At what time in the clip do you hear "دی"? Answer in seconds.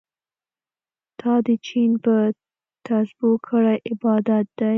4.59-4.69